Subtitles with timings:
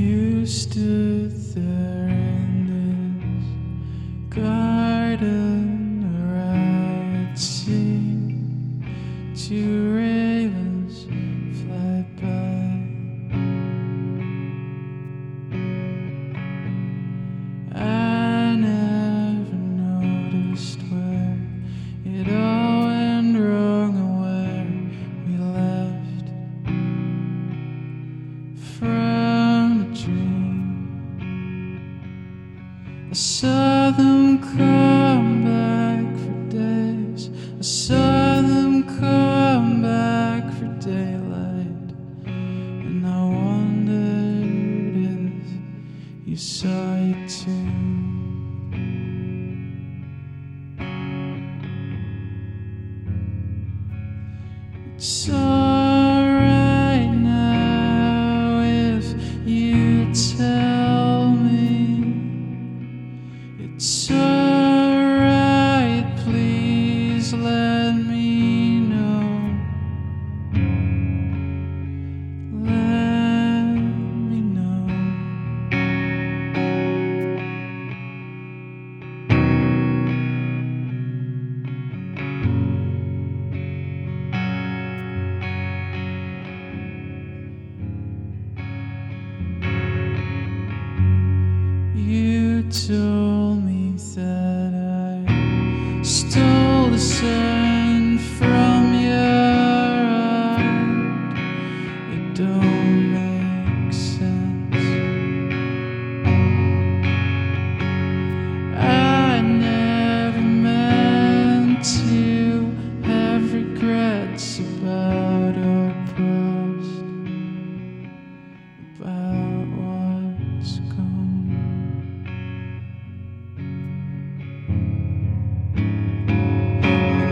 [0.00, 2.66] You stood there in
[3.20, 6.36] this garden where
[7.28, 8.82] I'd seen
[9.36, 11.04] two ravens
[11.60, 12.60] fly by.
[17.78, 21.36] I never noticed where
[22.06, 24.64] it all went wrong and where
[25.26, 26.24] we left.
[33.10, 37.28] I saw them come back for days.
[37.58, 41.90] I saw them come back for daylight.
[42.24, 44.44] And I wondered
[46.24, 47.66] if you saw it too.
[54.98, 55.39] So
[92.70, 93.29] To.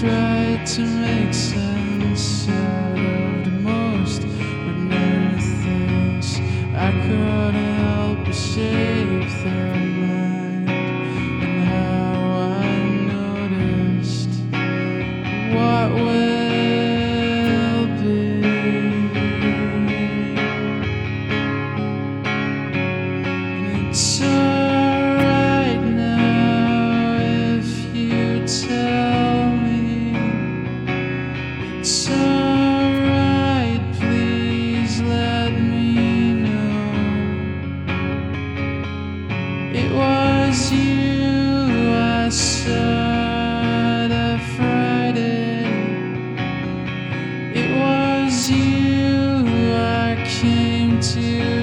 [0.00, 6.40] tried to make sense of the most ordinary things.
[6.74, 8.79] I couldn't help but say.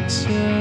[0.08, 0.57] picture